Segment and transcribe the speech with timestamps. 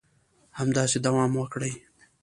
[0.59, 1.73] همداسې دوام وکړي